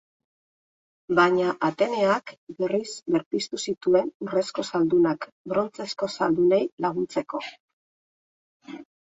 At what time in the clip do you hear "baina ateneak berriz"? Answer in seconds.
1.17-2.87